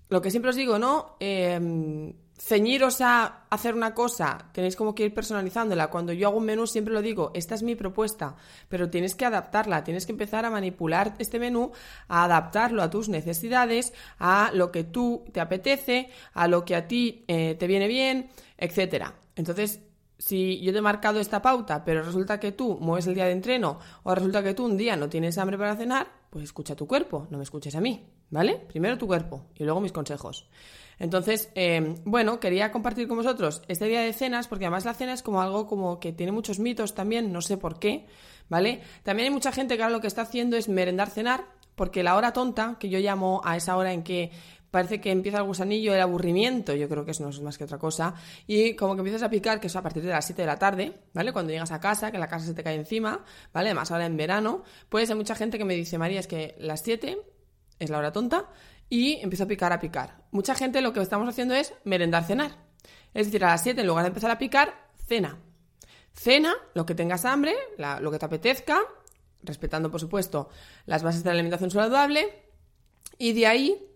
lo 0.10 0.22
que 0.24 0.32
siempre 0.32 0.50
os 0.50 0.56
digo, 0.56 0.80
¿no? 0.80 1.18
Eh, 1.20 2.14
ceñiros 2.44 3.02
a 3.02 3.44
hacer 3.50 3.76
una 3.76 3.94
cosa, 3.94 4.50
tenéis 4.52 4.76
como 4.76 4.96
que 4.96 5.06
ir 5.06 5.14
personalizándola. 5.14 5.90
Cuando 5.90 6.12
yo 6.12 6.28
hago 6.28 6.40
un 6.40 6.46
menú 6.46 6.66
siempre 6.66 6.94
lo 6.94 7.02
digo, 7.02 7.32
esta 7.36 7.54
es 7.54 7.62
mi 7.62 7.76
propuesta, 7.76 8.36
pero 8.68 8.90
tienes 8.90 9.14
que 9.14 9.26
adaptarla, 9.26 9.84
tienes 9.84 10.06
que 10.06 10.12
empezar 10.12 10.44
a 10.46 10.50
manipular 10.50 11.14
este 11.20 11.38
menú, 11.40 11.72
a 12.08 12.24
adaptarlo 12.24 12.82
a 12.82 12.90
tus 12.90 13.10
necesidades, 13.10 13.94
a 14.18 14.50
lo 14.54 14.72
que 14.72 14.84
tú 14.84 15.24
te 15.32 15.40
apetece, 15.40 16.10
a 16.34 16.48
lo 16.48 16.66
que 16.66 16.76
a 16.76 16.88
ti 16.88 17.24
eh, 17.28 17.56
te 17.60 17.68
viene 17.68 17.88
bien, 17.88 18.32
etcétera. 18.58 19.14
Entonces, 19.36 19.80
si 20.18 20.60
yo 20.62 20.72
te 20.72 20.80
he 20.80 20.82
marcado 20.82 21.20
esta 21.20 21.44
pauta, 21.44 21.86
pero 21.86 22.02
resulta 22.02 22.40
que 22.40 22.52
tú 22.52 22.78
mueves 22.82 23.06
el 23.06 23.16
día 23.16 23.26
de 23.26 23.34
entreno 23.34 23.80
o 24.04 24.16
resulta 24.16 24.42
que 24.42 24.56
tú 24.56 24.66
un 24.66 24.78
día 24.78 24.96
no 24.96 25.10
tienes 25.10 25.38
hambre 25.38 25.60
para 25.60 25.76
cenar, 25.76 26.21
pues 26.32 26.46
escucha 26.46 26.78
tu 26.78 26.88
cuerpo, 26.88 27.28
no 27.30 27.38
me 27.38 27.44
escuches 27.44 27.76
a 27.76 27.82
mí, 27.82 28.08
¿vale? 28.30 28.56
Primero 28.56 28.98
tu 28.98 29.06
cuerpo 29.06 29.48
y 29.54 29.66
luego 29.66 29.82
mis 29.82 29.92
consejos. 29.92 30.48
Entonces, 30.98 31.52
em, 31.56 31.98
bueno, 32.06 32.40
quería 32.40 32.72
compartir 32.72 33.10
con 33.10 33.18
vosotros 33.18 33.62
este 33.68 33.86
día 33.86 34.00
de 34.00 34.14
cenas, 34.14 34.48
porque 34.48 34.66
además 34.66 34.86
la 34.86 34.94
cena 34.94 35.12
es 35.12 35.24
como 35.24 35.42
algo 35.42 35.68
como 35.68 36.00
que 36.00 36.14
tiene 36.14 36.32
muchos 36.32 36.58
mitos 36.58 36.96
también, 36.96 37.34
no 37.34 37.42
sé 37.42 37.58
por 37.58 37.80
qué, 37.80 38.06
¿vale? 38.48 38.82
También 39.04 39.28
hay 39.28 39.34
mucha 39.34 39.52
gente 39.52 39.76
que 39.76 39.84
ahora 39.84 39.96
lo 39.96 40.00
que 40.00 40.08
está 40.08 40.22
haciendo 40.22 40.56
es 40.56 40.70
merendar 40.70 41.10
cenar, 41.10 41.44
porque 41.76 42.02
la 42.02 42.16
hora 42.16 42.32
tonta, 42.32 42.78
que 42.80 42.88
yo 42.88 43.00
llamo 43.00 43.42
a 43.44 43.58
esa 43.58 43.76
hora 43.76 43.92
en 43.92 44.04
que 44.04 44.32
parece 44.72 45.00
que 45.02 45.12
empieza 45.12 45.38
el 45.38 45.44
gusanillo, 45.44 45.94
el 45.94 46.02
aburrimiento, 46.02 46.74
yo 46.74 46.90
creo 46.90 47.06
que 47.06 47.12
eso 47.12 47.24
no 47.24 47.30
es 47.30 47.42
más 47.42 47.58
que 47.58 47.66
otra 47.66 47.78
cosa, 47.78 48.16
y 48.48 48.76
como 48.76 48.96
que 48.96 49.02
empiezas 49.02 49.22
a 49.24 49.30
picar, 49.30 49.60
que 49.60 49.68
es 49.68 49.76
a 49.76 49.84
partir 49.84 50.02
de 50.02 50.10
las 50.10 50.26
7 50.26 50.42
de 50.42 50.46
la 50.48 50.58
tarde, 50.58 50.94
¿vale? 51.14 51.34
Cuando 51.34 51.52
llegas 51.52 51.72
a 51.72 51.80
casa, 51.80 52.12
que 52.12 52.18
la 52.18 52.28
casa 52.28 52.46
se 52.46 52.54
te 52.54 52.64
cae 52.64 52.76
encima, 52.76 53.24
¿vale? 53.54 53.70
Además 53.70 53.92
ahora 53.92 54.06
en 54.06 54.18
verano, 54.18 54.64
pues 54.90 55.10
hay 55.10 55.16
mucha 55.16 55.36
gente 55.36 55.58
que 55.58 55.66
me 55.66 55.76
dice, 55.76 55.98
María, 55.98 56.20
es 56.20 56.28
que 56.28 56.56
las 56.58 56.82
7 56.82 57.22
es 57.80 57.90
la 57.90 57.98
hora 57.98 58.12
tonta, 58.12 58.50
y 58.90 59.22
empiezo 59.22 59.44
a 59.44 59.48
picar, 59.48 59.72
a 59.72 59.80
picar. 59.80 60.24
Mucha 60.32 60.56
gente 60.56 60.82
lo 60.82 60.92
que 60.94 61.02
estamos 61.02 61.28
haciendo 61.28 61.54
es 61.54 61.74
merendar, 61.84 62.24
cenar. 62.24 62.58
Es 63.14 63.28
decir, 63.28 63.44
a 63.46 63.50
las 63.50 63.64
7, 63.64 63.82
en 63.82 63.88
lugar 63.88 64.04
de 64.04 64.10
empezar 64.10 64.32
a 64.32 64.38
picar, 64.38 64.90
cena. 65.06 65.38
Cena, 66.14 66.54
lo 66.74 66.86
que 66.86 66.96
tengas 66.96 67.26
hambre, 67.26 67.56
lo 68.00 68.12
que 68.12 68.20
te 68.20 68.26
apetezca, 68.26 68.80
respetando, 69.44 69.90
por 69.90 70.00
supuesto, 70.00 70.50
las 70.86 71.04
bases 71.04 71.24
de 71.24 71.30
la 71.30 71.34
alimentación 71.34 71.72
saludable, 71.72 72.44
y 73.18 73.34
de 73.34 73.48
ahí 73.48 73.88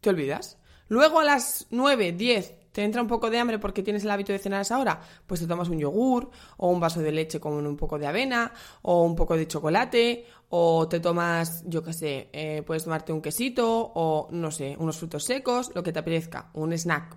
te 0.00 0.10
olvidas. 0.10 0.58
Luego 0.88 1.20
a 1.20 1.24
las 1.24 1.66
9, 1.70 2.12
10, 2.12 2.58
¿Te 2.78 2.84
entra 2.84 3.02
un 3.02 3.08
poco 3.08 3.28
de 3.28 3.40
hambre 3.40 3.58
porque 3.58 3.82
tienes 3.82 4.04
el 4.04 4.10
hábito 4.12 4.32
de 4.32 4.38
cenar 4.38 4.60
a 4.60 4.62
esa 4.62 4.78
hora? 4.78 5.00
Pues 5.26 5.40
te 5.40 5.48
tomas 5.48 5.68
un 5.68 5.80
yogur 5.80 6.30
o 6.58 6.70
un 6.70 6.78
vaso 6.78 7.00
de 7.00 7.10
leche 7.10 7.40
con 7.40 7.66
un 7.66 7.76
poco 7.76 7.98
de 7.98 8.06
avena 8.06 8.52
o 8.82 9.02
un 9.02 9.16
poco 9.16 9.36
de 9.36 9.48
chocolate 9.48 10.26
o 10.50 10.86
te 10.88 11.00
tomas, 11.00 11.64
yo 11.66 11.82
qué 11.82 11.92
sé, 11.92 12.28
eh, 12.32 12.62
puedes 12.64 12.84
tomarte 12.84 13.12
un 13.12 13.20
quesito 13.20 13.66
o 13.96 14.28
no 14.30 14.52
sé, 14.52 14.76
unos 14.78 14.96
frutos 14.96 15.24
secos, 15.24 15.72
lo 15.74 15.82
que 15.82 15.92
te 15.92 15.98
apetezca, 15.98 16.50
un 16.54 16.72
snack, 16.72 17.16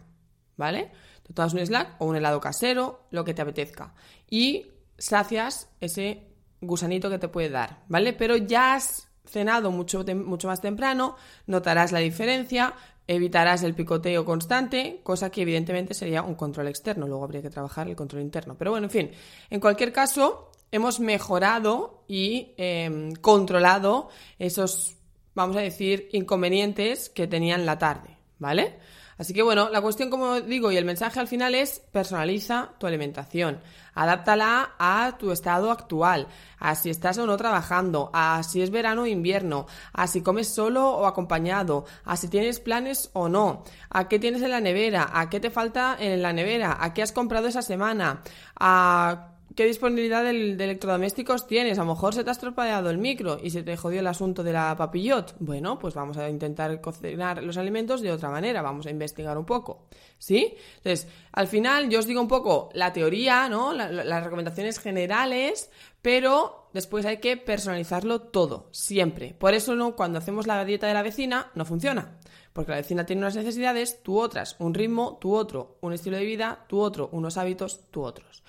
¿vale? 0.58 0.92
Te 1.22 1.32
tomas 1.32 1.54
un 1.54 1.60
snack 1.60 1.96
o 2.00 2.08
un 2.08 2.16
helado 2.16 2.40
casero, 2.40 3.06
lo 3.12 3.24
que 3.24 3.36
te 3.36 3.44
apetezca. 3.44 3.94
Y 4.32 4.66
sacias 4.98 5.70
ese 5.80 6.28
gusanito 6.60 7.08
que 7.12 7.20
te 7.20 7.28
puede 7.28 7.50
dar, 7.50 7.84
¿vale? 7.88 8.14
Pero 8.14 8.36
ya 8.36 8.74
has 8.74 9.11
cenado 9.26 9.72
mucho, 9.72 10.04
mucho 10.16 10.48
más 10.48 10.62
temprano, 10.62 11.16
notarás 11.46 11.92
la 11.92 12.00
diferencia, 12.00 12.74
evitarás 13.08 13.64
el 13.64 13.76
picoteo 13.76 14.26
constante, 14.26 15.02
cosa 15.04 15.30
que 15.30 15.42
evidentemente 15.42 15.94
sería 15.94 16.22
un 16.22 16.36
control 16.36 16.68
externo, 16.68 17.08
luego 17.08 17.24
habría 17.24 17.42
que 17.42 17.50
trabajar 17.50 17.88
el 17.88 17.96
control 17.96 18.22
interno. 18.22 18.56
Pero 18.58 18.72
bueno, 18.72 18.88
en 18.88 18.92
fin, 18.92 19.12
en 19.50 19.60
cualquier 19.60 19.92
caso, 19.92 20.52
hemos 20.72 21.00
mejorado 21.00 22.04
y 22.08 22.54
em, 22.58 23.14
controlado 23.16 24.10
esos, 24.40 24.98
vamos 25.36 25.58
a 25.58 25.62
decir, 25.62 26.10
inconvenientes 26.14 27.10
que 27.10 27.28
tenían 27.28 27.66
la 27.66 27.78
tarde, 27.78 28.18
¿vale? 28.40 28.78
Así 29.22 29.36
que 29.36 29.44
bueno, 29.44 29.70
la 29.70 29.82
cuestión, 29.82 30.10
como 30.10 30.42
digo, 30.42 30.72
y 30.72 30.78
el 30.78 30.84
mensaje 30.84 31.20
al 31.20 31.28
final 31.28 31.54
es 31.54 31.80
personaliza 31.92 32.72
tu 32.80 32.88
alimentación, 32.88 33.60
adáptala 33.94 34.72
a 34.80 35.16
tu 35.20 35.32
estado 35.32 35.70
actual, 35.70 36.26
a 36.58 36.74
si 36.74 36.90
estás 36.90 37.20
o 37.20 37.28
no 37.28 37.38
trabajando, 37.38 38.10
a 38.14 38.42
si 38.42 38.64
es 38.64 38.72
verano 38.72 39.04
o 39.04 39.06
invierno, 39.06 39.68
a 39.94 40.08
si 40.08 40.24
comes 40.24 40.48
solo 40.48 40.90
o 40.90 41.06
acompañado, 41.06 41.86
a 42.04 42.18
si 42.18 42.30
tienes 42.30 42.60
planes 42.60 43.12
o 43.14 43.30
no, 43.30 43.64
a 43.92 44.08
qué 44.08 44.18
tienes 44.18 44.42
en 44.42 44.50
la 44.50 44.60
nevera, 44.60 45.12
a 45.14 45.30
qué 45.30 45.40
te 45.40 45.52
falta 45.52 45.96
en 46.00 46.24
la 46.24 46.34
nevera, 46.34 46.80
a 46.82 46.92
qué 46.96 47.04
has 47.04 47.12
comprado 47.12 47.48
esa 47.48 47.62
semana, 47.62 48.24
a 48.60 49.31
¿Qué 49.56 49.66
disponibilidad 49.66 50.24
de, 50.24 50.30
electrodomésticos 50.30 51.46
tienes? 51.46 51.78
A 51.78 51.84
lo 51.84 51.94
mejor 51.94 52.14
se 52.14 52.24
te 52.24 52.30
ha 52.30 52.32
estropeado 52.32 52.90
el 52.90 52.98
micro 52.98 53.38
y 53.42 53.50
se 53.50 53.64
te 53.64 53.76
jodió 53.76 54.00
el 54.00 54.08
asunto 54.08 54.44
de 54.44 54.54
la 54.54 54.78
papillot. 54.78 55.36
Bueno, 55.40 55.78
pues 55.78 55.94
vamos 55.94 56.16
a 56.18 56.30
intentar 56.30 56.80
cocinar 56.80 57.44
los 57.44 57.58
alimentos 57.58 58.02
de 58.02 58.14
otra 58.14 58.30
manera, 58.30 58.62
vamos 58.62 58.86
a 58.86 58.92
investigar 58.92 59.38
un 59.38 59.46
poco. 59.46 59.88
¿Sí? 60.18 60.56
Entonces, 60.78 61.08
al 61.34 61.48
final 61.48 61.90
yo 61.90 62.00
os 62.00 62.08
digo 62.08 62.22
un 62.22 62.30
poco 62.30 62.70
la 62.74 62.94
teoría, 62.94 63.50
¿no? 63.50 63.74
las 63.74 64.24
recomendaciones 64.24 64.80
generales, 64.80 65.70
pero 66.02 66.70
después 66.74 67.06
hay 67.06 67.18
que 67.18 67.36
personalizarlo 67.36 68.22
todo, 68.22 68.70
siempre. 68.72 69.34
Por 69.34 69.54
eso 69.54 69.76
no, 69.76 69.98
cuando 69.98 70.20
hacemos 70.20 70.48
la 70.48 70.64
dieta 70.64 70.88
de 70.88 70.94
la 70.94 71.04
vecina, 71.04 71.52
no 71.56 71.66
funciona. 71.66 72.18
Porque 72.54 72.72
la 72.72 72.78
vecina 72.78 73.06
tiene 73.06 73.22
unas 73.22 73.36
necesidades, 73.36 74.02
tú 74.02 74.20
otras, 74.20 74.56
un 74.60 74.74
ritmo, 74.74 75.18
tú 75.20 75.36
otro, 75.36 75.78
un 75.82 75.92
estilo 75.92 76.18
de 76.18 76.26
vida, 76.26 76.66
tú 76.68 76.80
otro, 76.80 77.10
unos 77.12 77.38
hábitos, 77.38 77.82
tú 77.92 78.04
otros. 78.04 78.44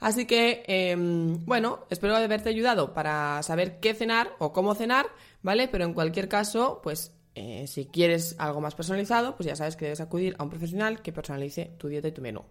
Así 0.00 0.26
que, 0.26 0.64
em, 0.66 1.44
bueno, 1.44 1.86
espero 1.90 2.16
haberte 2.16 2.48
ayudado 2.48 2.94
para 2.94 3.42
saber 3.42 3.80
qué 3.80 3.94
cenar 3.94 4.34
o 4.38 4.52
cómo 4.52 4.74
cenar, 4.74 5.06
¿vale? 5.42 5.68
Pero 5.68 5.84
en 5.84 5.92
cualquier 5.92 6.28
caso, 6.28 6.80
pues 6.82 7.12
eh, 7.34 7.66
si 7.66 7.86
quieres 7.86 8.34
algo 8.38 8.60
más 8.60 8.74
personalizado, 8.74 9.36
pues 9.36 9.46
ya 9.46 9.56
sabes 9.56 9.76
que 9.76 9.84
debes 9.84 10.00
acudir 10.00 10.34
a 10.38 10.42
un 10.42 10.50
profesional 10.50 11.02
que 11.02 11.12
personalice 11.12 11.72
tu 11.78 11.88
dieta 11.88 12.08
y 12.08 12.12
tu 12.12 12.22
menú. 12.22 12.44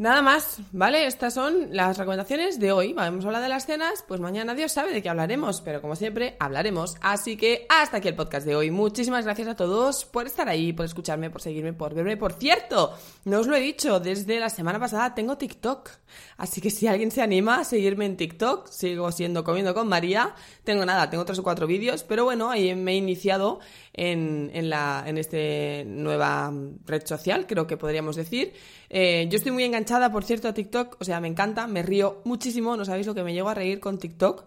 Nada 0.00 0.22
más, 0.22 0.56
¿vale? 0.72 1.04
Estas 1.04 1.34
son 1.34 1.76
las 1.76 1.98
recomendaciones 1.98 2.58
de 2.58 2.72
hoy. 2.72 2.94
Vamos 2.94 3.22
a 3.22 3.28
hablar 3.28 3.42
de 3.42 3.50
las 3.50 3.66
cenas, 3.66 4.02
pues 4.08 4.18
mañana 4.18 4.54
Dios 4.54 4.72
sabe 4.72 4.94
de 4.94 5.02
qué 5.02 5.10
hablaremos, 5.10 5.60
pero 5.60 5.82
como 5.82 5.94
siempre, 5.94 6.36
hablaremos. 6.40 6.96
Así 7.02 7.36
que 7.36 7.66
hasta 7.68 7.98
aquí 7.98 8.08
el 8.08 8.14
podcast 8.14 8.46
de 8.46 8.56
hoy. 8.56 8.70
Muchísimas 8.70 9.26
gracias 9.26 9.48
a 9.48 9.56
todos 9.56 10.06
por 10.06 10.26
estar 10.26 10.48
ahí, 10.48 10.72
por 10.72 10.86
escucharme, 10.86 11.28
por 11.28 11.42
seguirme, 11.42 11.74
por 11.74 11.92
verme. 11.92 12.16
Por 12.16 12.32
cierto, 12.32 12.94
no 13.26 13.40
os 13.40 13.46
lo 13.46 13.54
he 13.54 13.60
dicho, 13.60 14.00
desde 14.00 14.40
la 14.40 14.48
semana 14.48 14.80
pasada 14.80 15.14
tengo 15.14 15.36
TikTok. 15.36 15.90
Así 16.38 16.62
que 16.62 16.70
si 16.70 16.86
alguien 16.86 17.10
se 17.10 17.20
anima 17.20 17.60
a 17.60 17.64
seguirme 17.64 18.06
en 18.06 18.16
TikTok, 18.16 18.68
sigo 18.68 19.12
siendo 19.12 19.44
comiendo 19.44 19.74
con 19.74 19.86
María. 19.86 20.34
Tengo 20.64 20.86
nada, 20.86 21.10
tengo 21.10 21.26
tres 21.26 21.40
o 21.40 21.42
cuatro 21.42 21.66
vídeos, 21.66 22.04
pero 22.04 22.24
bueno, 22.24 22.48
ahí 22.48 22.74
me 22.74 22.92
he 22.92 22.96
iniciado 22.96 23.60
en, 23.92 24.50
en, 24.54 24.70
la, 24.70 25.04
en 25.06 25.18
este 25.18 25.84
nueva 25.86 26.52
red 26.86 27.06
social, 27.06 27.46
creo 27.46 27.66
que 27.66 27.76
podríamos 27.76 28.16
decir. 28.16 28.52
Eh, 28.88 29.26
yo 29.30 29.36
estoy 29.36 29.52
muy 29.52 29.64
enganchada, 29.64 30.10
por 30.12 30.24
cierto, 30.24 30.48
a 30.48 30.54
TikTok, 30.54 30.96
o 31.00 31.04
sea, 31.04 31.20
me 31.20 31.28
encanta, 31.28 31.66
me 31.66 31.82
río 31.82 32.22
muchísimo, 32.24 32.76
no 32.76 32.84
sabéis 32.84 33.06
lo 33.06 33.14
que 33.14 33.22
me 33.22 33.32
llego 33.32 33.48
a 33.48 33.54
reír 33.54 33.80
con 33.80 33.98
TikTok. 33.98 34.44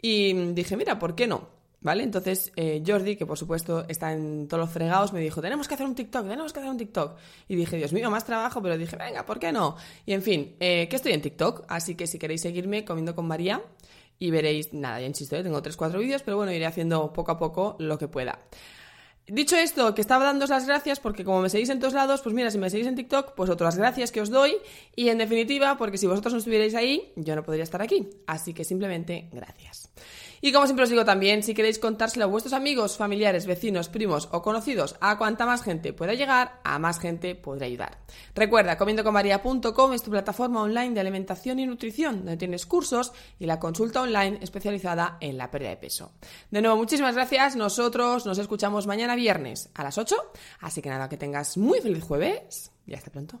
Y 0.00 0.32
dije, 0.52 0.76
mira, 0.76 0.98
¿por 0.98 1.14
qué 1.14 1.26
no? 1.26 1.62
¿Vale? 1.82 2.04
Entonces 2.04 2.52
eh, 2.54 2.82
Jordi, 2.86 3.16
que 3.16 3.26
por 3.26 3.36
supuesto 3.36 3.84
está 3.88 4.12
en 4.12 4.46
todos 4.46 4.60
los 4.60 4.70
fregados, 4.70 5.12
me 5.12 5.20
dijo, 5.20 5.40
tenemos 5.40 5.66
que 5.66 5.74
hacer 5.74 5.86
un 5.86 5.96
TikTok, 5.96 6.28
tenemos 6.28 6.52
que 6.52 6.60
hacer 6.60 6.70
un 6.70 6.78
TikTok. 6.78 7.16
Y 7.48 7.56
dije, 7.56 7.76
Dios 7.76 7.92
mío, 7.92 8.08
más 8.08 8.24
trabajo, 8.24 8.62
pero 8.62 8.78
dije, 8.78 8.96
venga, 8.96 9.26
¿por 9.26 9.40
qué 9.40 9.50
no? 9.50 9.76
Y 10.06 10.12
en 10.12 10.22
fin, 10.22 10.54
eh, 10.60 10.86
que 10.88 10.96
estoy 10.96 11.12
en 11.12 11.22
TikTok, 11.22 11.64
así 11.68 11.96
que 11.96 12.06
si 12.06 12.18
queréis 12.20 12.42
seguirme 12.42 12.84
comiendo 12.84 13.16
con 13.16 13.26
María 13.26 13.60
y 14.18 14.30
veréis, 14.30 14.72
nada, 14.72 15.00
ya 15.00 15.06
insisto, 15.06 15.42
tengo 15.42 15.60
3-4 15.60 15.98
vídeos, 15.98 16.22
pero 16.22 16.36
bueno, 16.36 16.52
iré 16.52 16.66
haciendo 16.66 17.12
poco 17.12 17.32
a 17.32 17.38
poco 17.38 17.74
lo 17.80 17.98
que 17.98 18.06
pueda. 18.06 18.38
Dicho 19.32 19.56
esto, 19.56 19.94
que 19.94 20.02
estaba 20.02 20.26
dando 20.26 20.44
las 20.46 20.66
gracias 20.66 21.00
porque 21.00 21.24
como 21.24 21.40
me 21.40 21.48
seguís 21.48 21.70
en 21.70 21.80
todos 21.80 21.94
lados, 21.94 22.20
pues 22.20 22.34
mira, 22.34 22.50
si 22.50 22.58
me 22.58 22.68
seguís 22.68 22.86
en 22.86 22.96
TikTok, 22.96 23.32
pues 23.34 23.48
otras 23.48 23.78
gracias 23.78 24.12
que 24.12 24.20
os 24.20 24.28
doy 24.28 24.58
y 24.94 25.08
en 25.08 25.16
definitiva, 25.16 25.78
porque 25.78 25.96
si 25.96 26.06
vosotros 26.06 26.34
no 26.34 26.38
estuvierais 26.40 26.74
ahí, 26.74 27.14
yo 27.16 27.34
no 27.34 27.42
podría 27.42 27.64
estar 27.64 27.80
aquí. 27.80 28.10
Así 28.26 28.52
que 28.52 28.62
simplemente 28.62 29.30
gracias. 29.32 29.88
Y 30.44 30.50
como 30.50 30.66
siempre 30.66 30.82
os 30.82 30.90
digo 30.90 31.04
también, 31.04 31.44
si 31.44 31.54
queréis 31.54 31.78
contárselo 31.78 32.24
a 32.24 32.28
vuestros 32.28 32.52
amigos, 32.52 32.96
familiares, 32.96 33.46
vecinos, 33.46 33.88
primos 33.88 34.28
o 34.32 34.42
conocidos, 34.42 34.96
a 35.00 35.16
cuanta 35.16 35.46
más 35.46 35.62
gente 35.62 35.92
pueda 35.92 36.14
llegar, 36.14 36.58
a 36.64 36.80
más 36.80 36.98
gente 36.98 37.36
podrá 37.36 37.66
ayudar. 37.66 37.98
Recuerda, 38.34 38.76
comiendoconmaria.com 38.76 39.92
es 39.92 40.02
tu 40.02 40.10
plataforma 40.10 40.62
online 40.62 40.94
de 40.94 41.00
alimentación 41.00 41.60
y 41.60 41.66
nutrición, 41.66 42.16
donde 42.16 42.36
tienes 42.36 42.66
cursos 42.66 43.12
y 43.38 43.46
la 43.46 43.60
consulta 43.60 44.02
online 44.02 44.40
especializada 44.42 45.16
en 45.20 45.38
la 45.38 45.48
pérdida 45.48 45.70
de 45.70 45.76
peso. 45.76 46.10
De 46.50 46.60
nuevo, 46.60 46.76
muchísimas 46.76 47.14
gracias. 47.14 47.54
Nosotros 47.54 48.26
nos 48.26 48.38
escuchamos 48.38 48.88
mañana 48.88 49.14
viernes 49.14 49.70
a 49.74 49.84
las 49.84 49.96
8. 49.96 50.16
Así 50.58 50.82
que 50.82 50.90
nada, 50.90 51.08
que 51.08 51.16
tengas 51.16 51.56
muy 51.56 51.80
feliz 51.80 52.02
jueves 52.02 52.72
y 52.84 52.94
hasta 52.94 53.12
pronto. 53.12 53.40